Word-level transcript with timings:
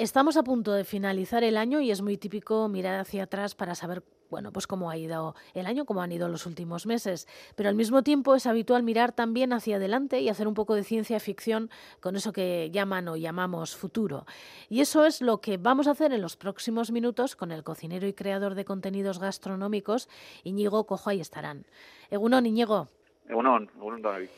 Estamos 0.00 0.38
a 0.38 0.42
punto 0.42 0.72
de 0.72 0.84
finalizar 0.84 1.44
el 1.44 1.58
año 1.58 1.82
y 1.82 1.90
es 1.90 2.00
muy 2.00 2.16
típico 2.16 2.68
mirar 2.68 2.98
hacia 2.98 3.24
atrás 3.24 3.54
para 3.54 3.74
saber, 3.74 4.02
bueno, 4.30 4.50
pues 4.50 4.66
cómo 4.66 4.88
ha 4.88 4.96
ido 4.96 5.34
el 5.52 5.66
año, 5.66 5.84
cómo 5.84 6.00
han 6.00 6.10
ido 6.10 6.26
los 6.30 6.46
últimos 6.46 6.86
meses. 6.86 7.28
Pero 7.54 7.68
al 7.68 7.74
mismo 7.74 8.02
tiempo 8.02 8.34
es 8.34 8.46
habitual 8.46 8.82
mirar 8.82 9.12
también 9.12 9.52
hacia 9.52 9.76
adelante 9.76 10.22
y 10.22 10.30
hacer 10.30 10.48
un 10.48 10.54
poco 10.54 10.74
de 10.74 10.84
ciencia 10.84 11.20
ficción 11.20 11.68
con 12.00 12.16
eso 12.16 12.32
que 12.32 12.70
llaman 12.72 13.08
o 13.08 13.16
llamamos 13.18 13.76
futuro. 13.76 14.24
Y 14.70 14.80
eso 14.80 15.04
es 15.04 15.20
lo 15.20 15.42
que 15.42 15.58
vamos 15.58 15.86
a 15.86 15.90
hacer 15.90 16.14
en 16.14 16.22
los 16.22 16.34
próximos 16.34 16.90
minutos 16.92 17.36
con 17.36 17.52
el 17.52 17.62
cocinero 17.62 18.06
y 18.06 18.14
creador 18.14 18.54
de 18.54 18.64
contenidos 18.64 19.18
gastronómicos, 19.18 20.08
Iñigo 20.44 20.86
Cojo, 20.86 21.10
ahí 21.10 21.20
estarán. 21.20 21.66
Egunon, 22.10 22.46
Iñigo. 22.46 22.88
Egunon, 23.28 23.70
Egunon 23.76 24.00
David. 24.00 24.30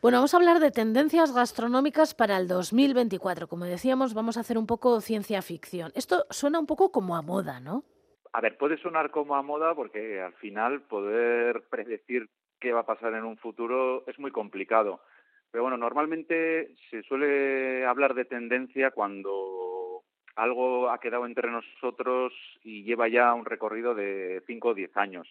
Bueno, 0.00 0.18
vamos 0.18 0.32
a 0.32 0.36
hablar 0.36 0.60
de 0.60 0.70
tendencias 0.70 1.34
gastronómicas 1.34 2.14
para 2.14 2.36
el 2.36 2.46
2024. 2.46 3.48
Como 3.48 3.64
decíamos, 3.64 4.14
vamos 4.14 4.36
a 4.36 4.40
hacer 4.40 4.56
un 4.56 4.68
poco 4.68 5.00
ciencia 5.00 5.42
ficción. 5.42 5.90
Esto 5.96 6.24
suena 6.30 6.60
un 6.60 6.66
poco 6.66 6.92
como 6.92 7.16
a 7.16 7.22
moda, 7.22 7.58
¿no? 7.58 7.82
A 8.32 8.40
ver, 8.40 8.56
puede 8.56 8.78
sonar 8.78 9.10
como 9.10 9.34
a 9.34 9.42
moda 9.42 9.74
porque 9.74 10.20
al 10.20 10.34
final 10.34 10.82
poder 10.82 11.64
predecir 11.68 12.28
qué 12.60 12.72
va 12.72 12.80
a 12.80 12.86
pasar 12.86 13.12
en 13.14 13.24
un 13.24 13.38
futuro 13.38 14.04
es 14.06 14.16
muy 14.20 14.30
complicado. 14.30 15.00
Pero 15.50 15.64
bueno, 15.64 15.76
normalmente 15.76 16.76
se 16.90 17.02
suele 17.02 17.84
hablar 17.84 18.14
de 18.14 18.24
tendencia 18.24 18.92
cuando 18.92 20.04
algo 20.36 20.90
ha 20.90 21.00
quedado 21.00 21.26
entre 21.26 21.50
nosotros 21.50 22.32
y 22.62 22.84
lleva 22.84 23.08
ya 23.08 23.34
un 23.34 23.46
recorrido 23.46 23.96
de 23.96 24.44
5 24.46 24.68
o 24.68 24.74
10 24.74 24.96
años. 24.96 25.28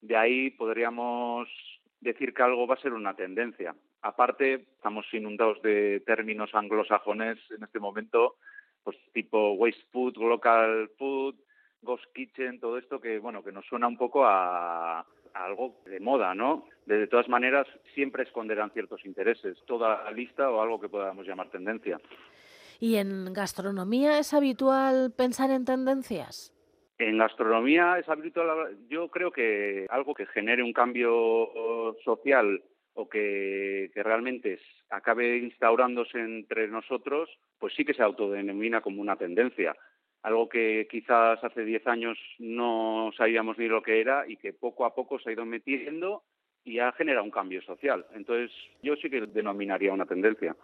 De 0.00 0.16
ahí 0.16 0.50
podríamos 0.50 1.48
decir 2.00 2.32
que 2.32 2.42
algo 2.44 2.68
va 2.68 2.74
a 2.74 2.80
ser 2.80 2.92
una 2.92 3.14
tendencia. 3.14 3.74
Aparte, 4.04 4.66
estamos 4.76 5.06
inundados 5.14 5.62
de 5.62 6.02
términos 6.04 6.50
anglosajones 6.52 7.38
en 7.56 7.64
este 7.64 7.78
momento, 7.78 8.36
pues 8.82 8.98
tipo 9.14 9.52
waste 9.52 9.82
food, 9.92 10.18
local 10.18 10.90
food, 10.98 11.36
ghost 11.80 12.04
kitchen, 12.14 12.60
todo 12.60 12.76
esto 12.76 13.00
que 13.00 13.18
bueno 13.18 13.42
que 13.42 13.50
nos 13.50 13.64
suena 13.64 13.88
un 13.88 13.96
poco 13.96 14.26
a, 14.26 15.06
algo 15.32 15.80
de 15.86 16.00
moda, 16.00 16.34
¿no? 16.34 16.66
De, 16.84 17.06
todas 17.06 17.30
maneras, 17.30 17.66
siempre 17.94 18.24
esconderán 18.24 18.72
ciertos 18.72 19.02
intereses, 19.06 19.56
toda 19.66 20.10
lista 20.10 20.50
o 20.50 20.60
algo 20.60 20.78
que 20.78 20.90
podamos 20.90 21.26
llamar 21.26 21.48
tendencia. 21.48 21.98
¿Y 22.80 22.96
en 22.96 23.32
gastronomía 23.32 24.18
es 24.18 24.34
habitual 24.34 25.14
pensar 25.16 25.50
en 25.50 25.64
tendencias? 25.64 26.52
En 26.98 27.16
gastronomía 27.16 27.98
es 27.98 28.08
habitual, 28.10 28.76
yo 28.86 29.08
creo 29.08 29.32
que 29.32 29.86
algo 29.88 30.12
que 30.12 30.26
genere 30.26 30.62
un 30.62 30.74
cambio 30.74 31.96
social 32.04 32.62
o 32.94 33.08
que, 33.08 33.90
realmente 33.94 34.58
acabe 34.90 35.38
instaurándose 35.38 36.18
entre 36.18 36.68
nosotros, 36.68 37.28
pues 37.58 37.74
sí 37.74 37.84
que 37.84 37.94
se 37.94 38.02
autodenomina 38.02 38.80
como 38.80 39.00
una 39.00 39.16
tendencia. 39.16 39.76
Algo 40.22 40.48
que 40.48 40.86
quizás 40.90 41.42
hace 41.42 41.64
10 41.64 41.86
años 41.86 42.18
no 42.38 43.10
sabíamos 43.16 43.58
ni 43.58 43.66
lo 43.68 43.82
que 43.82 44.00
era 44.00 44.24
y 44.26 44.36
que 44.36 44.52
poco 44.52 44.86
a 44.86 44.94
poco 44.94 45.18
se 45.18 45.30
ha 45.30 45.32
ido 45.32 45.44
metiendo 45.44 46.22
y 46.64 46.78
ha 46.78 46.92
generado 46.92 47.24
un 47.24 47.30
cambio 47.30 47.60
social. 47.62 48.06
Entonces, 48.14 48.50
yo 48.82 48.96
sí 48.96 49.10
que 49.10 49.20
denominaría 49.26 49.92
una 49.92 50.06
tendencia. 50.06 50.56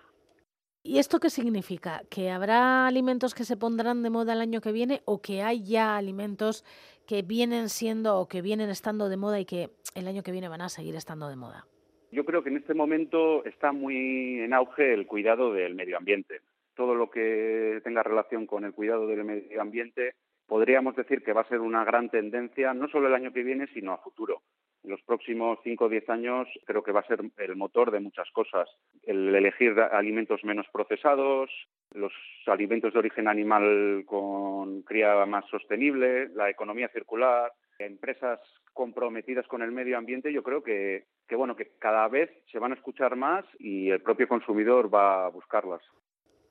¿Y 0.83 0.99
esto 0.99 1.21
qué 1.21 1.29
significa? 1.29 2.03
¿Que 2.09 2.31
habrá 2.31 2.87
alimentos 2.87 3.35
que 3.35 3.45
se 3.45 3.59
pondrán 3.59 4.03
de 4.03 4.09
moda 4.09 4.33
el 4.33 4.41
año 4.41 4.63
que 4.63 4.73
viene 4.73 5.03
o 5.05 5.21
que 5.21 5.43
hay 5.43 5.63
ya 5.63 5.97
alimentos 5.99 6.65
que 7.07 7.21
vienen 7.21 7.69
siendo 7.69 8.19
o 8.19 8.29
que 8.29 8.41
vienen 8.41 8.71
estando 8.71 9.11
de 9.11 9.19
moda 9.19 9.39
y 9.41 9.45
que 9.45 9.69
el 9.95 10.09
año 10.09 10.23
que 10.23 10.33
viene 10.33 10.49
van 10.49 10.63
a 10.63 10.71
seguir 10.71 10.97
estando 10.97 11.29
de 11.29 11.37
moda? 11.37 11.67
Yo 12.13 12.25
creo 12.25 12.43
que 12.43 12.51
en 12.51 12.57
este 12.57 12.75
momento 12.75 13.45
está 13.45 13.73
muy 13.73 14.41
en 14.41 14.53
auge 14.53 14.93
el 14.93 15.07
cuidado 15.07 15.53
del 15.53 15.75
medio 15.75 15.97
ambiente. 15.97 16.41
Todo 16.75 16.95
lo 16.95 17.11
que 17.11 17.81
tenga 17.85 18.03
relación 18.03 18.47
con 18.47 18.65
el 18.65 18.73
cuidado 18.73 19.07
del 19.07 19.25
medio 19.25 19.61
ambiente 19.61 20.15
podríamos 20.47 20.97
decir 20.97 21.23
que 21.23 21.33
va 21.33 21.43
a 21.43 21.49
ser 21.49 21.61
una 21.61 21.85
gran 21.85 22.11
tendencia, 22.11 22.75
no 22.75 22.89
solo 22.89 23.07
el 23.07 23.15
año 23.15 23.33
que 23.33 23.45
viene, 23.45 23.69
sino 23.69 23.93
a 23.93 23.99
futuro. 23.99 24.43
En 24.83 24.91
los 24.91 25.01
próximos 25.03 25.61
5 25.63 25.85
o 25.85 25.89
10 25.89 26.11
años 26.11 26.49
creo 26.65 26.83
que 26.83 26.91
va 26.91 27.01
a 27.01 27.07
ser 27.07 27.21
el 27.37 27.55
motor 27.55 27.93
de 27.93 28.01
muchas 28.01 28.29
cosas. 28.33 28.69
El 29.05 29.33
elegir 29.33 29.79
alimentos 29.79 30.43
menos 30.43 30.67
procesados, 30.73 31.51
los 31.93 32.13
alimentos 32.47 32.93
de 32.93 32.99
origen 32.99 33.29
animal 33.29 34.03
con 34.07 34.83
cría 34.83 35.25
más 35.27 35.45
sostenible, 35.49 36.29
la 36.31 36.51
economía 36.51 36.89
circular, 36.89 37.53
empresas 37.87 38.41
comprometidas 38.73 39.47
con 39.47 39.63
el 39.63 39.73
medio 39.73 39.99
ambiente, 39.99 40.33
yo 40.33 40.43
creo 40.43 40.63
que, 40.63 41.07
que 41.29 41.37
bueno, 41.37 41.57
que 41.57 41.73
cada 41.79 42.09
vez 42.09 42.31
se 42.51 42.59
van 42.59 42.73
a 42.73 42.77
escuchar 42.77 43.17
más 43.17 43.45
y 43.59 43.91
el 43.91 44.03
propio 44.03 44.29
consumidor 44.29 44.93
va 44.93 45.27
a 45.27 45.29
buscarlas. 45.31 45.83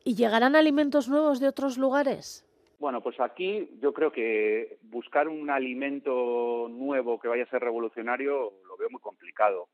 ¿Y 0.03 0.15
llegarán 0.15 0.55
alimentos 0.55 1.09
nuevos 1.09 1.39
de 1.39 1.47
otros 1.47 1.77
lugares? 1.77 2.45
Bueno, 2.79 3.01
pues 3.01 3.19
aquí 3.19 3.69
yo 3.81 3.93
creo 3.93 4.11
que 4.11 4.77
buscar 4.83 5.27
un 5.27 5.49
alimento 5.49 6.67
nuevo 6.69 7.19
que 7.19 7.27
vaya 7.27 7.43
a 7.43 7.49
ser 7.49 7.61
revolucionario 7.61 8.53
lo 8.67 8.77
veo 8.77 8.89
muy 8.89 9.01
complicado. 9.01 9.67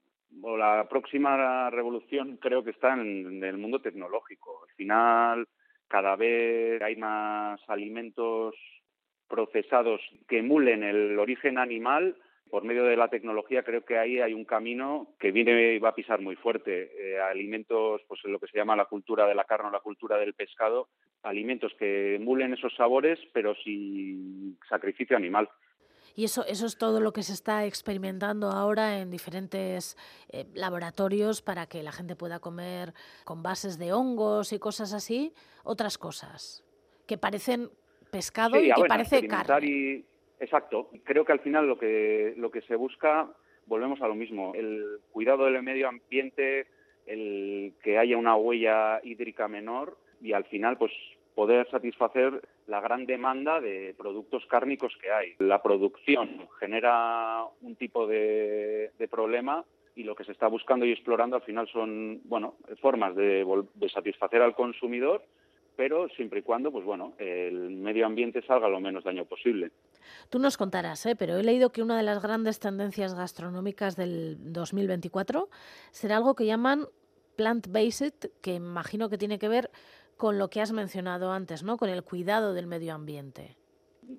La 0.57 0.87
próxima 0.89 1.69
revolución 1.69 2.37
creo 2.41 2.63
que 2.63 2.71
está 2.71 2.93
en 2.93 3.43
el 3.43 3.57
mundo 3.57 3.79
tecnológico. 3.79 4.63
Al 4.67 4.75
final, 4.75 5.47
cada 5.87 6.15
vez 6.15 6.81
hay 6.81 6.95
más 6.95 7.61
alimentos 7.67 8.55
procesados 9.27 10.01
que 10.27 10.39
emulen 10.39 10.83
el 10.83 11.17
origen 11.19 11.57
animal 11.57 12.15
por 12.49 12.63
medio 12.63 12.83
de 12.83 12.95
la 12.95 13.09
tecnología 13.09 13.63
creo 13.63 13.83
que 13.83 13.97
ahí 13.97 14.19
hay 14.19 14.33
un 14.33 14.45
camino 14.45 15.07
que 15.19 15.31
viene 15.31 15.73
y 15.73 15.79
va 15.79 15.89
a 15.89 15.95
pisar 15.95 16.21
muy 16.21 16.35
fuerte. 16.35 16.91
Eh, 16.97 17.19
alimentos, 17.19 18.01
pues 18.07 18.23
lo 18.23 18.39
que 18.39 18.47
se 18.47 18.57
llama 18.57 18.75
la 18.75 18.85
cultura 18.85 19.27
de 19.27 19.35
la 19.35 19.45
carne 19.45 19.67
o 19.67 19.71
la 19.71 19.79
cultura 19.79 20.17
del 20.17 20.33
pescado, 20.33 20.87
alimentos 21.23 21.73
que 21.77 22.15
emulen 22.15 22.53
esos 22.53 22.73
sabores, 22.75 23.19
pero 23.33 23.55
sin 23.55 24.57
sacrificio 24.69 25.17
animal. 25.17 25.49
Y 26.15 26.23
eso, 26.23 26.45
eso 26.45 26.65
es 26.65 26.77
todo 26.77 27.01
lo 27.01 27.11
que 27.11 27.23
se 27.23 27.33
está 27.33 27.65
experimentando 27.65 28.51
ahora 28.51 28.99
en 28.99 29.11
diferentes 29.11 29.97
eh, 30.29 30.45
laboratorios 30.53 31.41
para 31.41 31.65
que 31.65 31.83
la 31.83 31.91
gente 31.91 32.15
pueda 32.15 32.39
comer 32.39 32.93
con 33.25 33.43
bases 33.43 33.77
de 33.77 33.91
hongos 33.91 34.53
y 34.53 34.59
cosas 34.59 34.93
así, 34.93 35.33
otras 35.65 35.97
cosas 35.97 36.63
que 37.05 37.17
parecen 37.17 37.69
pescado 38.15 38.61
y 38.61 38.71
que 38.71 38.85
parece 38.87 39.27
carne. 39.27 40.03
exacto. 40.39 40.89
Creo 41.03 41.25
que 41.25 41.33
al 41.33 41.41
final 41.41 41.67
lo 41.67 41.77
que, 41.77 42.33
lo 42.37 42.49
que 42.49 42.61
se 42.61 42.75
busca, 42.75 43.29
volvemos 43.65 44.01
a 44.01 44.07
lo 44.07 44.15
mismo, 44.15 44.53
el 44.55 44.99
cuidado 45.11 45.45
del 45.45 45.61
medio 45.61 45.89
ambiente, 45.89 46.67
el 47.05 47.73
que 47.83 47.97
haya 47.97 48.17
una 48.17 48.35
huella 48.35 49.01
hídrica 49.03 49.47
menor 49.47 49.97
y 50.21 50.33
al 50.33 50.45
final 50.45 50.77
pues 50.77 50.91
poder 51.35 51.69
satisfacer 51.69 52.41
la 52.67 52.79
gran 52.79 53.05
demanda 53.05 53.59
de 53.59 53.93
productos 53.97 54.45
cárnicos 54.47 54.97
que 55.01 55.11
hay. 55.11 55.35
La 55.39 55.61
producción 55.61 56.47
genera 56.59 57.43
un 57.61 57.75
tipo 57.75 58.07
de, 58.07 58.91
problema 59.11 59.63
y 59.95 60.03
lo 60.03 60.15
que 60.15 60.23
se 60.23 60.31
está 60.31 60.47
buscando 60.47 60.85
y 60.85 60.91
explorando 60.91 61.35
al 61.35 61.41
final 61.43 61.67
son 61.67 62.21
bueno 62.23 62.55
formas 62.81 63.15
de, 63.15 63.45
de 63.75 63.89
satisfacer 63.89 64.41
al 64.41 64.55
consumidor 64.55 65.23
pero 65.75 66.07
siempre 66.09 66.39
y 66.39 66.41
cuando, 66.43 66.71
pues 66.71 66.85
bueno, 66.85 67.13
el 67.17 67.71
medio 67.71 68.05
ambiente 68.05 68.41
salga 68.41 68.69
lo 68.69 68.79
menos 68.79 69.03
daño 69.03 69.25
posible. 69.25 69.71
Tú 70.29 70.39
nos 70.39 70.57
contarás, 70.57 71.05
¿eh? 71.05 71.15
pero 71.15 71.37
he 71.37 71.43
leído 71.43 71.71
que 71.71 71.81
una 71.81 71.97
de 71.97 72.03
las 72.03 72.21
grandes 72.21 72.59
tendencias 72.59 73.15
gastronómicas 73.15 73.95
del 73.95 74.37
2024 74.53 75.49
será 75.91 76.17
algo 76.17 76.35
que 76.35 76.45
llaman 76.45 76.85
plant-based, 77.37 78.31
que 78.41 78.53
imagino 78.53 79.09
que 79.09 79.17
tiene 79.17 79.39
que 79.39 79.49
ver 79.49 79.69
con 80.17 80.37
lo 80.39 80.49
que 80.49 80.61
has 80.61 80.71
mencionado 80.71 81.31
antes, 81.31 81.63
¿no? 81.63 81.77
Con 81.77 81.89
el 81.89 82.03
cuidado 82.03 82.53
del 82.53 82.67
medio 82.67 82.93
ambiente. 82.93 83.55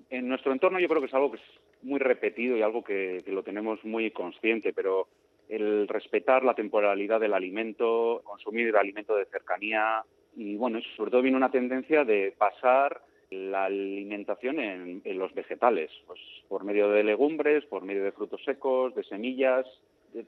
En 0.09 0.27
nuestro 0.27 0.51
entorno 0.51 0.79
yo 0.79 0.87
creo 0.87 1.01
que 1.01 1.07
es 1.07 1.13
algo 1.13 1.31
que 1.31 1.37
es 1.37 1.43
muy 1.81 1.99
repetido 1.99 2.57
y 2.57 2.61
algo 2.61 2.83
que, 2.83 3.21
que 3.25 3.31
lo 3.31 3.43
tenemos 3.43 3.83
muy 3.83 4.11
consciente, 4.11 4.73
pero 4.73 5.07
el 5.49 5.87
respetar 5.87 6.43
la 6.43 6.53
temporalidad 6.53 7.19
del 7.19 7.33
alimento, 7.33 8.21
consumir 8.25 8.75
alimento 8.75 9.15
de 9.15 9.25
cercanía, 9.25 10.03
y 10.37 10.55
bueno, 10.55 10.79
sobre 10.95 11.09
todo 11.09 11.23
viene 11.23 11.35
una 11.35 11.49
tendencia 11.49 12.05
de 12.05 12.33
pasar 12.37 13.01
la 13.31 13.65
alimentación 13.65 14.59
en, 14.59 15.01
los 15.17 15.33
vegetales, 15.33 15.91
pues 16.05 16.19
por 16.47 16.63
medio 16.63 16.89
de 16.91 17.03
legumbres, 17.03 17.65
por 17.65 17.83
medio 17.83 18.03
de 18.03 18.11
frutos 18.11 18.41
secos, 18.45 18.93
de 18.93 19.03
semillas, 19.03 19.65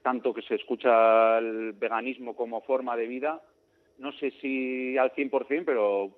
tanto 0.01 0.33
que 0.33 0.41
se 0.41 0.55
escucha 0.55 1.37
el 1.37 1.73
veganismo 1.73 2.35
como 2.35 2.61
forma 2.61 2.97
de 2.97 3.07
vida, 3.07 3.41
no 3.99 4.11
sé 4.13 4.31
si 4.41 4.97
al 4.97 5.13
100%, 5.13 5.63
pero 5.63 6.09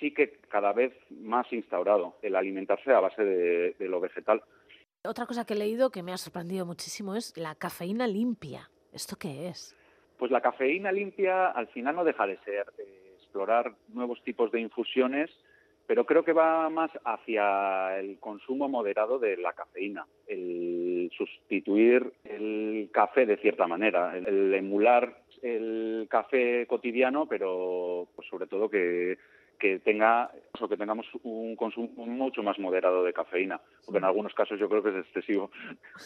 sí 0.00 0.12
que 0.12 0.38
cada 0.48 0.72
vez 0.72 0.94
más 1.10 1.52
instaurado 1.52 2.16
el 2.22 2.36
alimentarse 2.36 2.90
a 2.90 3.00
base 3.00 3.22
de, 3.22 3.72
de 3.78 3.88
lo 3.88 4.00
vegetal. 4.00 4.42
Otra 5.04 5.26
cosa 5.26 5.44
que 5.44 5.54
he 5.54 5.58
leído 5.58 5.90
que 5.90 6.02
me 6.02 6.12
ha 6.12 6.16
sorprendido 6.16 6.64
muchísimo 6.64 7.14
es 7.14 7.36
la 7.36 7.54
cafeína 7.54 8.06
limpia. 8.06 8.70
¿Esto 8.92 9.16
qué 9.16 9.48
es? 9.48 9.76
Pues 10.18 10.30
la 10.30 10.40
cafeína 10.40 10.90
limpia 10.90 11.48
al 11.48 11.68
final 11.68 11.96
no 11.96 12.04
deja 12.04 12.26
de 12.26 12.38
ser 12.38 12.66
eh, 12.78 12.95
explorar 13.36 13.74
nuevos 13.88 14.22
tipos 14.24 14.50
de 14.50 14.60
infusiones, 14.60 15.30
pero 15.86 16.06
creo 16.06 16.24
que 16.24 16.32
va 16.32 16.70
más 16.70 16.90
hacia 17.04 17.98
el 17.98 18.18
consumo 18.18 18.66
moderado 18.66 19.18
de 19.18 19.36
la 19.36 19.52
cafeína, 19.52 20.06
el 20.26 21.10
sustituir 21.14 22.14
el 22.24 22.88
café 22.92 23.26
de 23.26 23.36
cierta 23.36 23.66
manera, 23.66 24.16
el 24.16 24.54
emular 24.54 25.22
el 25.42 26.06
café 26.08 26.66
cotidiano, 26.66 27.26
pero 27.28 28.08
pues 28.16 28.26
sobre 28.28 28.46
todo 28.46 28.70
que, 28.70 29.18
que 29.60 29.80
tenga 29.80 30.30
o 30.58 30.66
que 30.66 30.78
tengamos 30.78 31.06
un 31.22 31.54
consumo 31.56 32.06
mucho 32.06 32.42
más 32.42 32.58
moderado 32.58 33.04
de 33.04 33.12
cafeína, 33.12 33.60
porque 33.84 33.98
en 33.98 34.04
algunos 34.04 34.32
casos 34.32 34.58
yo 34.58 34.66
creo 34.70 34.82
que 34.82 34.98
es 34.98 35.04
excesivo. 35.04 35.50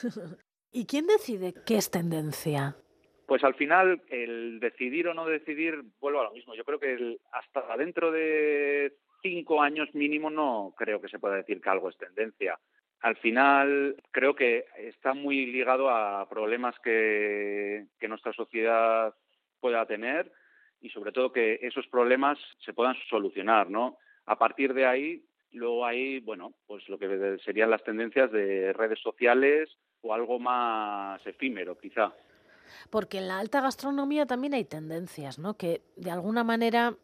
¿Y 0.73 0.85
quién 0.87 1.07
decide 1.07 1.55
qué 1.65 1.77
es 1.77 1.93
tendencia? 1.93 2.77
Pues 3.31 3.45
al 3.45 3.55
final, 3.55 4.03
el 4.09 4.59
decidir 4.59 5.07
o 5.07 5.15
no 5.15 5.25
decidir, 5.25 5.85
vuelvo 6.01 6.21
a 6.21 6.25
lo 6.25 6.33
mismo. 6.33 6.53
Yo 6.57 6.65
creo 6.65 6.81
que 6.81 7.17
hasta 7.31 7.77
dentro 7.77 8.11
de 8.11 8.95
cinco 9.23 9.63
años 9.63 9.89
mínimo 9.95 10.31
no 10.31 10.75
creo 10.77 11.01
que 11.01 11.09
se 11.09 11.21
pueda 11.21 11.37
decir 11.37 11.61
que 11.61 11.71
algo 11.71 11.89
es 11.89 11.97
tendencia. 11.97 12.59
Al 13.03 13.15
final, 13.19 13.95
creo 14.11 14.35
que 14.35 14.65
está 14.79 15.15
muy 15.15 15.47
ligado 15.47 15.91
a 15.91 16.29
problemas 16.29 16.75
que, 16.81 17.87
que 18.01 18.09
nuestra 18.09 18.33
sociedad 18.33 19.15
pueda 19.61 19.87
tener 19.87 20.33
y 20.81 20.91
sobre 20.91 21.13
todo 21.13 21.31
que 21.31 21.61
esos 21.63 21.87
problemas 21.87 22.37
se 22.65 22.73
puedan 22.73 22.97
solucionar, 23.09 23.71
¿no? 23.71 23.97
A 24.27 24.41
partir 24.41 24.75
de 24.75 24.87
ahí, 24.87 25.23
luego 25.53 25.87
hay, 25.87 26.19
bueno, 26.19 26.53
pues 26.67 26.89
lo 26.89 26.99
que 26.99 27.39
serían 27.45 27.71
las 27.71 27.85
tendencias 27.85 28.33
de 28.33 28.73
redes 28.73 28.99
sociales 28.99 29.71
o 30.01 30.13
algo 30.13 30.41
más 30.41 31.25
efímero, 31.25 31.79
quizá. 31.79 32.13
Porque 32.91 33.19
en 33.19 33.29
la 33.29 33.39
alta 33.39 33.61
gastronomía 33.61 34.27
también 34.27 34.55
hay 34.55 34.65
tendencias, 34.65 35.39
¿no? 35.39 35.55
Que 35.55 35.83
de 35.97 36.11
alguna 36.11 36.45
manera, 36.45 36.95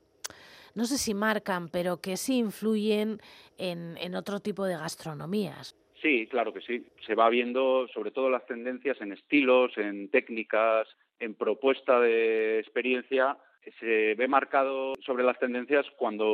no 0.74 0.84
sé 0.84 0.98
si 0.98 1.14
marcan, 1.14 1.68
pero 1.68 2.00
que 2.00 2.16
sí 2.16 2.38
influyen 2.38 3.20
en, 3.58 3.96
en 3.98 4.14
otro 4.14 4.40
tipo 4.40 4.64
de 4.64 4.76
gastronomías. 4.76 5.76
Sí, 6.02 6.26
claro 6.26 6.52
que 6.52 6.60
sí. 6.60 6.86
Se 7.06 7.14
va 7.14 7.28
viendo 7.30 7.88
sobre 7.94 8.10
todo 8.10 8.30
las 8.30 8.46
tendencias 8.46 9.00
en 9.00 9.12
estilos, 9.12 9.76
en 9.78 10.10
técnicas, 10.10 10.86
en 11.18 11.34
propuesta 11.34 12.00
de 12.00 12.58
experiencia 12.60 13.38
se 13.80 14.14
ve 14.14 14.28
marcado 14.28 14.94
sobre 15.04 15.24
las 15.24 15.38
tendencias 15.38 15.86
cuando, 15.96 16.24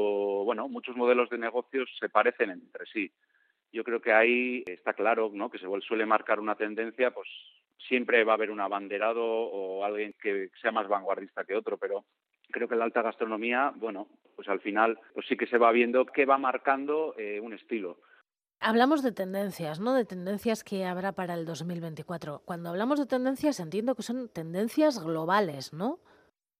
bueno, 0.44 0.68
muchos 0.68 0.96
modelos 0.96 1.30
de 1.30 1.38
negocios 1.38 1.88
se 1.98 2.08
parecen 2.08 2.50
entre 2.50 2.86
sí. 2.86 3.10
Yo 3.72 3.84
creo 3.84 4.00
que 4.02 4.12
ahí 4.12 4.62
está 4.66 4.92
claro, 4.92 5.30
¿no? 5.32 5.50
Que 5.50 5.58
se 5.58 5.66
suele 5.86 6.04
marcar 6.04 6.40
una 6.40 6.56
tendencia, 6.56 7.10
pues 7.10 7.28
siempre 7.88 8.24
va 8.24 8.32
a 8.32 8.36
haber 8.36 8.50
un 8.50 8.60
abanderado 8.60 9.24
o 9.24 9.84
alguien 9.84 10.14
que 10.20 10.50
sea 10.60 10.72
más 10.72 10.88
vanguardista 10.88 11.44
que 11.44 11.56
otro, 11.56 11.76
pero 11.78 12.04
creo 12.50 12.68
que 12.68 12.76
la 12.76 12.84
alta 12.84 13.02
gastronomía, 13.02 13.72
bueno, 13.76 14.08
pues 14.36 14.48
al 14.48 14.60
final, 14.60 14.98
pues 15.14 15.26
sí 15.26 15.36
que 15.36 15.46
se 15.46 15.58
va 15.58 15.72
viendo 15.72 16.06
que 16.06 16.26
va 16.26 16.38
marcando 16.38 17.14
eh, 17.18 17.40
un 17.40 17.52
estilo. 17.52 17.98
Hablamos 18.60 19.02
de 19.02 19.10
tendencias, 19.10 19.80
¿no? 19.80 19.92
De 19.92 20.04
tendencias 20.04 20.62
que 20.62 20.84
habrá 20.84 21.12
para 21.12 21.34
el 21.34 21.44
2024. 21.44 22.42
Cuando 22.44 22.70
hablamos 22.70 23.00
de 23.00 23.06
tendencias 23.06 23.58
entiendo 23.58 23.96
que 23.96 24.02
son 24.02 24.28
tendencias 24.28 25.04
globales, 25.04 25.72
¿no? 25.72 25.98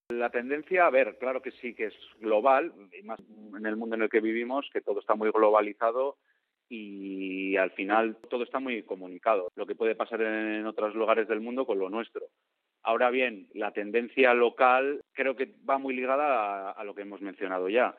La 0.09 0.31
tendencia, 0.31 0.87
a 0.87 0.91
ver, 0.91 1.17
claro 1.19 1.41
que 1.41 1.53
sí 1.53 1.75
que 1.75 1.87
es 1.87 1.95
global, 2.19 2.73
y 2.93 3.03
más 3.05 3.21
en 3.57 3.67
el 3.67 3.77
mundo 3.77 3.95
en 3.95 4.03
el 4.03 4.11
que 4.11 4.21
vivimos, 4.21 4.69
que 4.73 4.81
todo 4.81 4.99
está 4.99 5.15
muy 5.15 5.31
globalizado 5.31 6.17
y 6.69 7.57
al 7.57 7.71
final 7.73 8.17
todo 8.31 8.45
está 8.45 8.59
muy 8.61 8.83
comunicado, 8.83 9.49
lo 9.55 9.67
que 9.67 9.75
puede 9.75 9.95
pasar 9.95 10.23
en 10.23 10.67
otros 10.67 10.95
lugares 10.95 11.29
del 11.29 11.41
mundo 11.41 11.67
con 11.67 11.79
lo 11.79 11.91
nuestro. 11.91 12.27
Ahora 12.83 13.11
bien, 13.11 13.49
la 13.55 13.73
tendencia 13.73 14.35
local 14.35 15.01
creo 15.13 15.37
que 15.37 15.55
va 15.69 15.79
muy 15.79 15.95
ligada 15.95 16.71
a, 16.71 16.71
a 16.73 16.85
lo 16.85 16.95
que 16.95 17.03
hemos 17.03 17.21
mencionado 17.21 17.69
ya. 17.69 17.97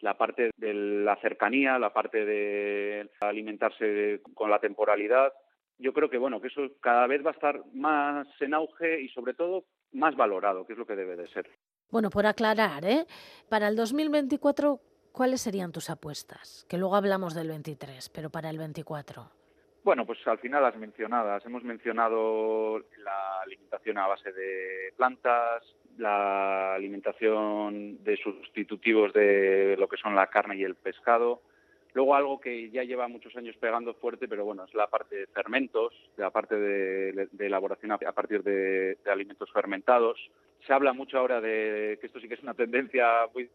La 0.00 0.18
parte 0.18 0.50
de 0.56 0.74
la 0.74 1.16
cercanía, 1.16 1.78
la 1.78 1.92
parte 1.92 2.24
de 2.24 3.08
alimentarse 3.20 4.20
con 4.34 4.50
la 4.50 4.58
temporalidad, 4.58 5.32
yo 5.78 5.92
creo 5.92 6.08
que 6.08 6.18
bueno 6.18 6.40
que 6.40 6.48
eso 6.48 6.62
cada 6.80 7.06
vez 7.06 7.24
va 7.24 7.30
a 7.30 7.34
estar 7.34 7.62
más 7.72 8.26
en 8.40 8.54
auge 8.54 9.00
y 9.00 9.08
sobre 9.08 9.34
todo 9.34 9.64
más 9.92 10.16
valorado, 10.16 10.66
que 10.66 10.72
es 10.72 10.78
lo 10.78 10.86
que 10.86 10.96
debe 10.96 11.16
de 11.16 11.28
ser. 11.28 11.48
Bueno, 11.90 12.10
por 12.10 12.26
aclarar, 12.26 12.84
¿eh? 12.84 13.06
Para 13.48 13.68
el 13.68 13.76
2024, 13.76 14.80
¿cuáles 15.14 15.40
serían 15.40 15.72
tus 15.72 15.88
apuestas? 15.88 16.66
Que 16.68 16.76
luego 16.76 16.96
hablamos 16.96 17.34
del 17.34 17.48
23, 17.48 18.10
pero 18.10 18.28
para 18.28 18.50
el 18.50 18.58
24. 18.58 19.30
Bueno, 19.84 20.04
pues 20.04 20.18
al 20.26 20.38
final 20.38 20.62
las 20.62 20.76
mencionadas. 20.76 21.46
Hemos 21.46 21.62
mencionado 21.62 22.80
la 22.98 23.40
alimentación 23.42 23.98
a 23.98 24.08
base 24.08 24.32
de 24.32 24.92
plantas, 24.96 25.62
la 25.98 26.74
alimentación 26.74 28.02
de 28.02 28.16
sustitutivos 28.16 29.12
de 29.12 29.76
lo 29.78 29.88
que 29.88 29.96
son 29.96 30.16
la 30.16 30.26
carne 30.26 30.56
y 30.56 30.64
el 30.64 30.74
pescado, 30.74 31.40
Luego 31.94 32.16
algo 32.16 32.40
que 32.40 32.70
ya 32.70 32.82
lleva 32.82 33.06
muchos 33.06 33.36
años 33.36 33.56
pegando 33.56 33.94
fuerte, 33.94 34.26
pero 34.26 34.44
bueno, 34.44 34.64
es 34.64 34.74
la 34.74 34.88
parte 34.88 35.14
de 35.14 35.26
fermentos, 35.28 35.94
la 36.16 36.30
parte 36.30 36.56
de, 36.56 37.28
elaboración 37.38 37.92
a, 37.92 37.98
partir 37.98 38.42
de, 38.42 38.98
alimentos 39.06 39.48
fermentados. 39.52 40.18
Se 40.66 40.72
habla 40.72 40.92
mucho 40.92 41.18
ahora 41.18 41.40
de 41.40 41.96
que 42.00 42.08
esto 42.08 42.18
sí 42.18 42.26
que 42.26 42.34
es 42.34 42.42
una 42.42 42.54
tendencia 42.54 43.06
muy, 43.32 43.48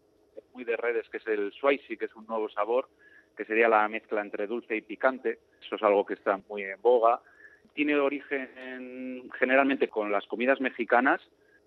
muy 0.54 0.64
de 0.64 0.78
redes, 0.78 1.08
que 1.10 1.18
es 1.18 1.28
el 1.28 1.52
swaisi, 1.54 1.98
que 1.98 2.06
es 2.06 2.16
un 2.16 2.26
nuevo 2.28 2.50
sabor, 2.50 2.90
que 3.36 3.46
sería 3.46 3.70
la 3.70 3.88
mezcla 3.88 4.22
entre 4.22 4.48
dulce 4.48 4.76
y 4.76 4.82
picante. 4.82 5.40
Eso 5.62 5.76
es 5.76 5.84
algo 5.84 6.06
que 6.06 6.16
está 6.16 6.40
muy 6.50 6.64
en 6.64 6.82
boga. 6.82 7.22
Tiene 7.74 7.96
origen 7.96 9.30
generalmente 9.38 9.88
con 9.88 10.12
las 10.12 10.26
comidas 10.28 10.60
mexicanas, 10.60 11.22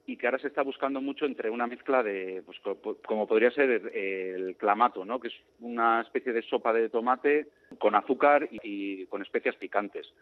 y 0.06 0.16
que 0.16 0.26
ahora 0.26 0.38
se 0.38 0.48
está 0.48 0.62
buscando 0.62 1.00
mucho 1.00 1.26
entre 1.26 1.48
una 1.48 1.66
mezcla 1.66 2.02
de, 2.02 2.42
pues 2.44 2.58
como 3.06 3.26
podría 3.26 3.50
ser 3.52 3.70
el 3.94 4.56
clamato, 4.56 5.04
¿no? 5.04 5.20
que 5.20 5.28
es 5.28 5.34
una 5.60 6.00
especie 6.00 6.32
de 6.32 6.42
sopa 6.42 6.72
de 6.72 6.88
tomate 6.88 7.46
con 7.78 7.94
azúcar 7.94 8.48
y, 8.50 9.06
con 9.06 9.22
especias 9.22 9.54
picantes. 9.56 10.12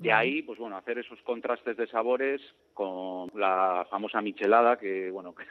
De 0.00 0.12
ahí, 0.12 0.40
pues 0.40 0.58
bueno, 0.58 0.78
hacer 0.78 0.98
esos 0.98 1.20
contrastes 1.20 1.76
de 1.76 1.86
sabores 1.86 2.40
con 2.72 3.28
la 3.34 3.86
famosa 3.90 4.22
michelada, 4.22 4.78
que 4.78 5.10
bueno, 5.10 5.34
que, 5.34 5.44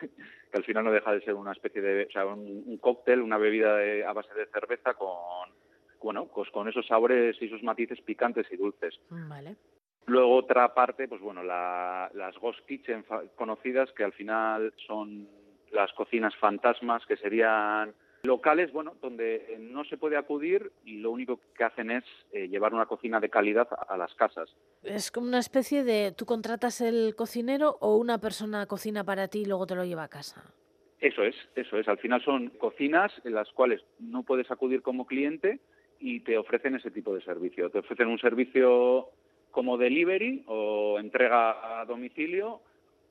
al 0.58 0.64
final 0.64 0.86
no 0.86 0.92
deja 0.92 1.14
de 1.14 1.22
ser 1.22 1.36
una 1.36 1.52
especie 1.52 1.82
de, 1.82 2.06
o 2.06 2.12
sea, 2.12 2.26
un, 2.26 2.78
cóctel, 2.78 3.22
una 3.22 3.38
bebida 3.38 3.78
a 4.10 4.12
base 4.12 4.34
de 4.34 4.48
cerveza 4.48 4.96
con, 4.96 5.52
bueno, 6.02 6.28
pues 6.34 6.50
con 6.50 6.68
esos 6.68 6.88
sabores 6.88 7.40
y 7.40 7.46
esos 7.46 7.62
matices 7.62 8.02
picantes 8.02 8.48
y 8.52 8.58
dulces. 8.58 9.00
Vale. 9.12 9.56
Luego 10.08 10.38
otra 10.38 10.74
parte, 10.74 11.08
pues 11.08 11.22
bueno, 11.22 11.44
las 11.44 12.40
ghost 12.42 12.66
kitchen 12.66 13.06
conocidas, 13.36 13.92
que 13.92 14.04
al 14.04 14.14
final 14.14 14.74
son 14.88 15.30
las 15.72 15.94
cocinas 15.94 16.36
fantasmas, 16.38 17.06
que 17.06 17.18
serían 17.18 17.94
locales, 18.24 18.72
bueno, 18.72 18.96
donde 19.02 19.58
no 19.60 19.84
se 19.86 19.98
puede 19.98 20.18
acudir 20.18 20.72
y 20.86 20.98
lo 20.98 21.12
único 21.12 21.40
que 21.56 21.64
hacen 21.64 21.92
es 21.92 22.04
eh, 22.32 22.48
llevar 22.48 22.74
una 22.74 22.86
cocina 22.86 23.20
de 23.20 23.30
calidad 23.30 23.68
a, 23.88 23.98
las 23.98 24.14
casas. 24.16 24.56
Es 24.84 25.12
como 25.12 25.28
una 25.28 25.40
especie 25.40 25.84
de, 25.84 26.12
tú 26.12 26.26
contratas 26.26 26.82
el 26.82 27.16
cocinero 27.16 27.78
o 27.80 27.98
una 27.98 28.20
persona 28.20 28.66
cocina 28.66 29.04
para 29.04 29.28
ti 29.28 29.40
y 29.42 29.46
luego 29.46 29.68
te 29.68 29.76
lo 29.76 29.86
lleva 29.86 30.04
a 30.04 30.10
casa. 30.10 30.44
Eso 31.00 31.24
es, 31.24 31.36
eso 31.56 31.78
es. 31.78 31.88
Al 31.88 31.98
final 31.98 32.24
son 32.24 32.50
cocinas 32.50 33.12
en 33.24 33.34
las 33.34 33.50
cuales 33.52 33.82
no 34.00 34.24
puedes 34.24 34.52
acudir 34.52 34.82
como 34.82 35.06
cliente 35.06 35.60
y 36.00 36.22
te 36.22 36.38
ofrecen 36.38 36.76
ese 36.76 36.92
tipo 36.92 37.14
de 37.14 37.22
servicio. 37.22 37.70
Te 37.70 37.80
ofrecen 37.80 38.08
un 38.08 38.20
servicio 38.20 39.10
como 39.52 39.78
delivery 39.78 40.44
o 40.48 41.00
entrega 41.00 41.80
a 41.82 41.86
domicilio 41.86 42.62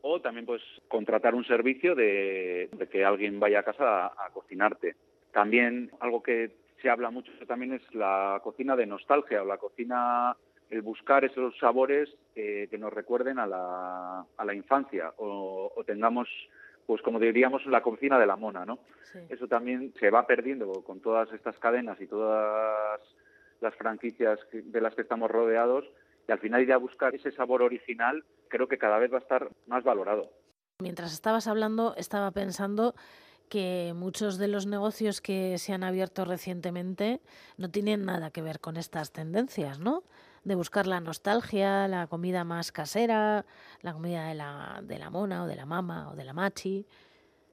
o 0.03 0.21
también 0.21 0.47
pues 0.47 0.63
contratar 0.89 1.35
un 1.35 1.45
servicio 1.45 1.95
de, 1.95 2.69
que 2.91 3.05
alguien 3.05 3.41
vaya 3.41 3.61
a 3.61 3.65
casa 3.65 4.07
a, 4.07 4.31
cocinarte. 4.33 4.95
También 5.39 5.93
algo 6.01 6.21
que 6.21 6.51
se 6.83 6.91
habla 6.91 7.13
mucho 7.13 7.31
también 7.47 7.73
es 7.73 7.95
la 7.95 8.41
cocina 8.43 8.75
de 8.75 8.87
nostalgia 8.87 9.41
o 9.41 9.47
la 9.47 9.57
cocina, 9.57 10.37
el 10.69 10.83
buscar 10.83 11.25
esos 11.25 11.57
sabores 11.59 12.09
que 12.35 12.77
nos 12.77 12.93
recuerden 12.93 13.39
a 13.39 13.47
la, 13.47 14.27
a 14.37 14.45
la 14.45 14.53
infancia 14.53 15.15
o, 15.17 15.71
tengamos 15.87 16.29
pues 16.87 17.03
como 17.03 17.21
diríamos 17.21 17.65
la 17.67 17.83
cocina 17.83 18.19
de 18.19 18.27
la 18.27 18.35
mona, 18.35 18.67
¿no? 18.67 18.81
Eso 19.29 19.47
también 19.47 19.95
se 20.01 20.11
va 20.11 20.27
perdiendo 20.27 20.73
con 20.83 20.99
todas 20.99 21.33
estas 21.33 21.57
cadenas 21.61 22.01
y 22.01 22.09
todas 22.09 23.01
las 23.61 23.77
franquicias 23.77 24.41
de 24.51 24.81
las 24.81 24.97
que 24.97 25.03
estamos 25.03 25.31
rodeados 25.31 25.85
y 26.27 26.33
al 26.33 26.41
final 26.41 26.63
ir 26.63 26.73
a 26.73 26.79
buscar 26.79 27.15
ese 27.15 27.31
sabor 27.31 27.63
original 27.63 28.25
creo 28.49 28.67
que 28.67 28.79
cada 28.79 28.99
vez 28.99 29.13
va 29.13 29.19
a 29.19 29.21
estar 29.21 29.49
más 29.69 29.85
valorado. 29.85 30.33
Mientras 30.83 31.13
estabas 31.13 31.47
hablando, 31.47 31.95
estaba 31.97 32.33
pensando 32.33 32.97
que 33.49 33.93
muchos 33.95 34.39
de 34.39 34.49
los 34.49 34.67
negocios 34.67 35.21
que 35.21 35.59
se 35.59 35.73
han 35.73 35.83
abierto 35.83 36.25
recientemente 36.25 37.21
no 37.57 37.71
tienen 37.71 38.05
nada 38.05 38.31
que 38.31 38.43
ver 38.43 38.61
con 38.61 38.77
estas 38.77 39.13
tendencias, 39.13 39.81
¿no? 39.81 40.03
De 40.45 40.55
buscar 40.55 40.87
la 40.87 41.01
nostalgia, 41.01 41.89
la 41.89 42.07
comida 42.07 42.45
más 42.45 42.73
casera, 42.73 43.45
la 43.83 43.93
comida 43.93 44.29
de 44.29 44.35
la, 44.35 44.81
de 44.83 44.99
la 44.99 45.11
mona 45.11 45.45
o 45.45 45.47
de 45.47 45.57
la 45.57 45.67
mama 45.67 46.11
o 46.11 46.17
de 46.17 46.25
la 46.25 46.33
machi. 46.33 46.87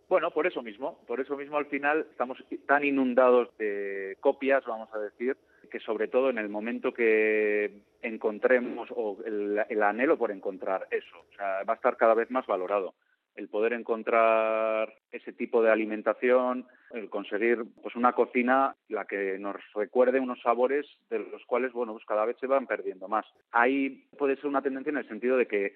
Bueno, 0.08 0.30
por 0.30 0.46
eso 0.46 0.62
mismo, 0.62 1.00
por 1.08 1.20
eso 1.20 1.36
mismo 1.36 1.58
al 1.58 1.66
final 1.66 2.06
estamos 2.12 2.38
tan 2.68 2.86
inundados 2.86 3.50
de 3.58 4.18
copias, 4.20 4.64
vamos 4.66 4.90
a 4.94 5.00
decir, 5.00 5.36
que 5.72 5.80
sobre 5.80 6.08
todo 6.08 6.30
en 6.30 6.38
el 6.38 6.48
momento 6.48 6.94
que 6.94 7.82
encontremos 8.04 8.90
o 8.96 9.18
el, 9.26 9.82
anhelo 9.82 10.18
por 10.18 10.32
encontrar 10.32 10.88
eso, 10.92 11.26
va 11.40 11.74
a 11.74 11.76
estar 11.76 11.98
cada 11.98 12.14
vez 12.14 12.30
más 12.30 12.46
valorado. 12.46 12.94
El 13.36 13.50
poder 13.50 13.74
encontrar 13.74 14.94
ese 15.12 15.34
tipo 15.34 15.62
de 15.62 15.72
alimentación, 15.72 16.68
el 16.92 17.10
conseguir 17.10 17.66
pues 17.82 17.96
una 17.96 18.14
cocina 18.14 18.76
la 18.88 19.06
que 19.06 19.38
nos 19.40 19.58
recuerde 19.74 20.20
unos 20.20 20.42
sabores 20.42 20.86
de 21.10 21.20
los 21.20 21.46
cuales 21.46 21.74
bueno 21.74 21.94
pues 21.94 22.06
cada 22.06 22.26
vez 22.26 22.38
se 22.40 22.48
van 22.48 22.68
perdiendo 22.68 23.08
más. 23.08 23.26
Ahí 23.52 24.08
puede 24.18 24.36
ser 24.38 24.48
una 24.48 24.62
tendencia 24.62 24.92
en 24.92 24.98
el 24.98 25.08
sentido 25.08 25.38
de 25.38 25.48
que 25.48 25.74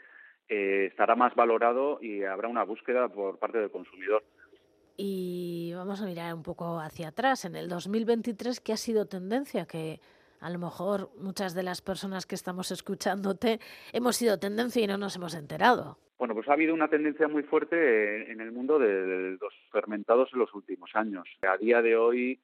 eh, 0.48 0.88
estará 0.90 1.16
más 1.16 1.36
valorado 1.36 2.00
y 2.02 2.24
habrá 2.24 2.48
una 2.48 2.64
búsqueda 2.64 3.08
por 3.10 3.38
parte 3.38 3.60
del 3.60 3.72
consumidor. 3.72 4.24
Y 4.98 5.72
vamos 5.76 6.02
a 6.02 6.06
mirar 6.06 6.34
un 6.34 6.44
poco 6.44 6.80
hacia 6.80 7.10
atrás. 7.10 7.46
En 7.46 7.56
el 7.56 7.70
2023, 7.70 8.60
¿qué 8.60 8.74
ha 8.74 8.78
sido 8.78 9.06
tendencia? 9.06 9.66
Que 9.66 10.02
a 10.42 10.50
lo 10.50 10.60
mejor 10.60 11.12
muchas 11.18 11.54
de 11.54 11.64
las 11.64 11.82
personas 11.82 12.26
que 12.26 12.36
estamos 12.36 12.72
escuchándote 12.72 13.60
hemos 13.94 14.16
sido 14.18 14.40
tendencia 14.40 14.84
y 14.84 14.88
no 14.88 14.98
nos 14.98 15.16
hemos 15.16 15.36
enterado. 15.36 16.00
Bueno, 16.20 16.34
pues 16.34 16.50
ha 16.50 16.54
habido 16.54 16.74
una 16.74 16.90
tendencia 16.90 17.30
muy 17.30 17.44
fuerte 17.44 18.30
en 18.30 18.42
el 18.42 18.52
mundo 18.52 18.78
de 18.78 19.38
los 19.40 19.54
fermentados 19.72 20.30
en 20.34 20.40
los 20.40 20.54
últimos 20.54 20.92
años. 20.94 21.26
A 21.42 21.56
día 21.56 21.82
de 21.82 21.96
hoy 21.96 22.38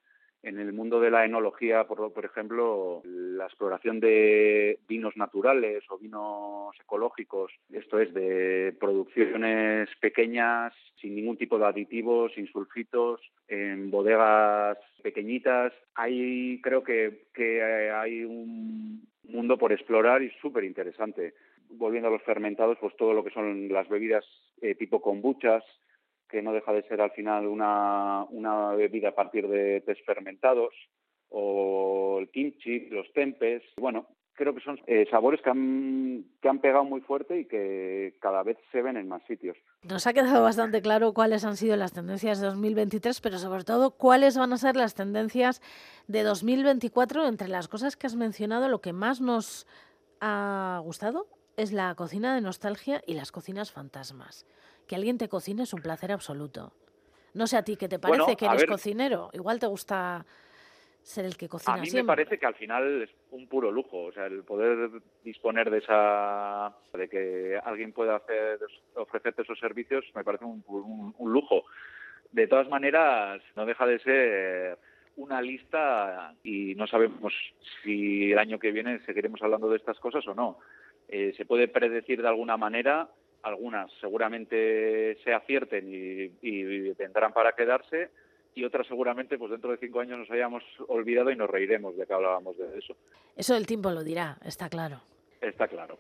en 0.46 0.60
el 0.60 0.74
mundo 0.74 1.00
de 1.00 1.10
la 1.10 1.26
enología, 1.26 1.86
por, 1.86 2.14
por, 2.14 2.24
ejemplo, 2.24 3.02
la 3.04 3.46
exploración 3.46 4.00
de 4.00 4.78
vinos 4.88 5.18
naturales 5.18 5.84
o 5.90 5.98
vinos 5.98 6.76
ecológicos, 6.80 7.52
esto 7.74 8.00
es 8.00 8.14
de 8.14 8.76
producciones 8.80 9.90
pequeñas, 10.00 10.72
sin 11.02 11.16
ningún 11.16 11.36
tipo 11.38 11.58
de 11.58 11.66
aditivos, 11.66 12.32
sin 12.36 12.48
sulfitos, 12.48 13.22
en 13.48 13.90
bodegas 13.90 14.78
pequeñitas. 15.02 15.74
Ahí 15.96 16.62
creo 16.62 16.84
que, 16.84 17.26
que 17.34 17.92
hay 17.92 18.24
un 18.24 19.08
mundo 19.24 19.58
por 19.58 19.74
explorar 19.74 20.22
y 20.22 20.30
súper 20.42 20.64
interesante. 20.64 21.34
Volviendo 21.70 22.10
a 22.10 22.12
los 22.12 22.22
fermentados, 22.22 22.78
pues 22.80 22.96
todo 22.98 23.14
lo 23.14 23.24
que 23.24 23.32
son 23.32 23.68
las 23.70 23.90
bebidas 23.90 24.24
eh, 24.62 24.76
tipo 24.76 25.02
kombuchas, 25.02 25.64
que 26.36 26.42
no 26.42 26.52
deja 26.52 26.74
de 26.74 26.84
ser 26.84 27.00
al 27.00 27.12
final 27.12 27.48
una, 27.48 28.26
una 28.30 28.76
bebida 28.76 29.10
a 29.10 29.16
partir 29.16 29.48
de 29.48 29.80
test 29.86 30.06
fermentados, 30.06 30.74
o 31.30 32.18
el 32.20 32.30
kimchi, 32.30 32.90
los 32.90 33.10
tempes. 33.14 33.64
Bueno, 33.78 34.06
creo 34.34 34.54
que 34.54 34.60
son 34.60 34.78
eh, 34.86 35.08
sabores 35.10 35.42
que 35.42 35.50
han, 35.50 36.26
que 36.42 36.50
han 36.50 36.60
pegado 36.60 36.84
muy 36.84 37.00
fuerte 37.00 37.40
y 37.40 37.46
que 37.46 38.18
cada 38.20 38.44
vez 38.44 38.58
se 38.74 38.82
ven 38.82 38.98
en 38.98 39.08
más 39.08 39.24
sitios. 39.28 39.56
Nos 39.84 40.08
ha 40.08 40.14
quedado 40.14 40.44
bastante 40.44 40.82
claro 40.82 41.14
cuáles 41.14 41.46
han 41.46 41.56
sido 41.56 41.78
las 41.78 41.94
tendencias 41.94 42.42
de 42.42 42.48
2023, 42.48 43.22
pero 43.22 43.38
sobre 43.38 43.64
todo 43.64 43.92
cuáles 43.92 44.38
van 44.38 44.52
a 44.52 44.58
ser 44.58 44.76
las 44.76 44.94
tendencias 44.94 45.62
de 46.10 46.24
2024. 46.24 47.28
Entre 47.30 47.48
las 47.48 47.70
cosas 47.70 47.96
que 47.96 48.08
has 48.08 48.18
mencionado, 48.18 48.68
lo 48.68 48.82
que 48.82 48.92
más 48.92 49.22
nos 49.22 49.68
ha 50.20 50.82
gustado 50.84 51.28
es 51.56 51.72
la 51.72 51.96
cocina 51.96 52.36
de 52.36 52.42
nostalgia 52.42 53.02
y 53.08 53.14
las 53.14 53.32
cocinas 53.32 53.72
fantasmas 53.72 54.46
que 54.88 54.96
alguien 54.96 55.18
te 55.18 55.30
cocine 55.30 55.64
es 55.64 55.74
un 55.74 55.82
placer 55.82 56.12
absoluto. 56.12 56.74
No 57.34 57.48
sé 57.48 57.58
a 57.58 57.64
ti 57.64 57.76
qué 57.76 57.88
te 57.88 58.00
parece 58.00 58.36
que 58.36 58.46
eres 58.46 58.66
cocinero. 58.66 59.30
Igual 59.34 59.60
te 59.60 59.68
gusta 59.68 60.26
ser 61.02 61.26
el 61.26 61.38
que 61.38 61.50
cocina. 61.50 61.76
A 61.76 61.82
mí 61.82 61.90
me 61.94 62.04
parece 62.04 62.40
que 62.40 62.46
al 62.46 62.56
final 62.56 63.04
es 63.04 63.10
un 63.32 63.48
puro 63.48 63.72
lujo, 63.72 64.06
o 64.06 64.12
sea, 64.12 64.26
el 64.26 64.44
poder 64.44 64.90
disponer 65.24 65.70
de 65.70 65.80
esa, 65.80 66.76
de 66.94 67.08
que 67.10 67.60
alguien 67.64 67.92
pueda 67.92 68.16
hacer, 68.16 68.60
ofrecerte 68.96 69.44
esos 69.44 69.60
servicios, 69.60 70.06
me 70.16 70.24
parece 70.24 70.46
un, 70.46 70.64
un 71.18 71.32
lujo. 71.32 71.66
De 72.32 72.48
todas 72.48 72.68
maneras, 72.70 73.42
no 73.56 73.66
deja 73.66 73.86
de 73.86 74.00
ser 74.00 74.80
una 75.18 75.42
lista 75.42 76.34
y 76.44 76.76
no 76.76 76.88
sabemos 76.88 77.34
si 77.84 78.32
el 78.32 78.40
año 78.40 78.60
que 78.60 78.72
viene 78.72 79.00
seguiremos 79.06 79.42
hablando 79.42 79.70
de 79.70 79.78
estas 79.78 80.00
cosas 80.00 80.28
o 80.28 80.34
no. 80.34 80.60
Eh, 81.08 81.34
se 81.38 81.46
puede 81.46 81.68
predecir 81.68 82.22
de 82.22 82.28
alguna 82.28 82.58
manera 82.58 83.10
algunas 83.46 83.92
seguramente 84.02 85.18
se 85.24 85.34
acierten 85.34 85.86
y, 86.42 86.94
vendrán 86.94 87.32
para 87.32 87.54
quedarse 87.54 88.10
y 88.56 88.64
otras 88.64 88.88
seguramente 88.88 89.38
pues 89.38 89.52
dentro 89.52 89.72
de 89.72 89.78
cinco 89.78 90.00
años 90.00 90.18
nos 90.18 90.32
hayamos 90.32 90.64
olvidado 90.88 91.30
y 91.30 91.36
nos 91.36 91.50
reiremos 91.50 91.96
de 91.96 92.08
que 92.08 92.14
hablábamos 92.14 92.58
de 92.58 92.78
eso. 92.78 92.96
Eso 93.36 93.56
el 93.56 93.68
tiempo 93.68 93.92
lo 93.92 94.04
dirá, 94.04 94.38
está 94.44 94.68
claro. 94.70 95.02
Está 95.42 95.68
claro. 95.68 95.98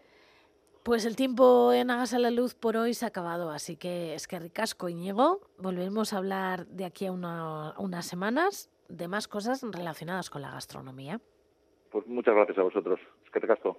Pues 0.83 1.05
el 1.05 1.15
tiempo 1.15 1.71
en 1.73 1.91
Hagas 1.91 2.13
a 2.13 2.19
la 2.19 2.31
Luz 2.31 2.55
por 2.55 2.77
hoy 2.77 2.93
se 2.93 3.05
ha 3.05 3.09
acabado, 3.09 3.49
así 3.49 3.75
que 3.75 4.15
es 4.15 4.27
que 4.27 4.39
ricasco, 4.39 4.89
Íñigo. 4.89 5.41
Volveremos 5.57 6.13
a 6.13 6.17
hablar 6.17 6.65
de 6.67 6.85
aquí 6.85 7.05
a 7.05 7.11
unas 7.11 8.05
semanas 8.05 8.71
de 8.87 9.07
más 9.07 9.27
cosas 9.27 9.63
relacionadas 9.71 10.29
con 10.29 10.41
la 10.41 10.51
gastronomía. 10.51 11.19
Pues 11.91 12.07
muchas 12.07 12.35
gracias 12.35 12.57
a 12.57 12.63
vosotros. 12.63 12.99
Es 13.23 13.31
que 13.31 13.39
ricasco. 13.39 13.77